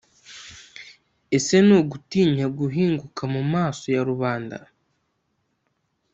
[1.37, 4.57] Ese ni ugutinya guhinguka mu maso ya Rubanda